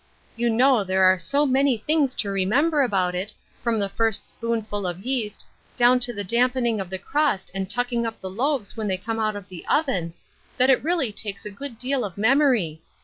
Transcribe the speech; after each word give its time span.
You 0.35 0.49
know 0.49 0.83
there 0.83 1.03
are 1.03 1.19
so 1.19 1.45
many 1.45 1.77
things 1.77 2.15
to 2.15 2.31
remember 2.31 2.81
about 2.81 3.13
it, 3.13 3.35
from 3.61 3.77
the 3.77 3.87
first 3.87 4.25
spoonful 4.25 4.87
of 4.87 5.03
yeast, 5.05 5.45
down 5.77 5.99
to 5.99 6.11
the 6.11 6.23
dampening 6.23 6.81
of 6.81 6.89
the 6.89 6.97
crust 6.97 7.51
and 7.53 7.69
tucking 7.69 8.03
up 8.07 8.19
the 8.19 8.27
loaves 8.31 8.75
when 8.75 8.87
they 8.87 8.97
come 8.97 9.19
out 9.19 9.35
of 9.35 9.47
the 9.47 9.63
oven, 9.67 10.15
that 10.57 10.71
it 10.71 10.83
really 10.83 11.11
takes 11.11 11.45
a 11.45 11.51
good 11.51 11.77
deal 11.77 12.03
of 12.03 12.17
memory. 12.17 12.81